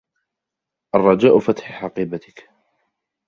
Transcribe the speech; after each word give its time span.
الرجاء 0.95 1.39
فتح 1.39 1.71
حقيبتك. 1.71 2.49